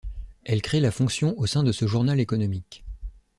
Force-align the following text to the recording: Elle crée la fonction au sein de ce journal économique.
Elle 0.45 0.63
crée 0.63 0.79
la 0.79 0.89
fonction 0.89 1.37
au 1.37 1.45
sein 1.45 1.61
de 1.61 1.71
ce 1.71 1.85
journal 1.85 2.19
économique. 2.19 2.83